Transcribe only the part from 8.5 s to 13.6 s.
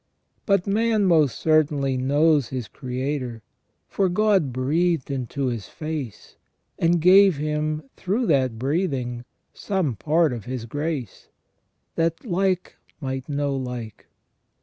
breathing some part of His grace, that like might know